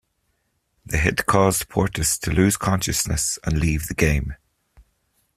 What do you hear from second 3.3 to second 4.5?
and leave the game.